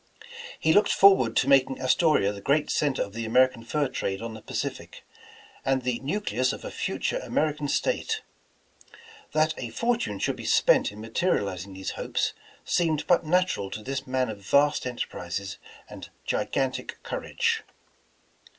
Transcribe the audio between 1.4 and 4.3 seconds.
making Astoria the great cen ter of the American fur trade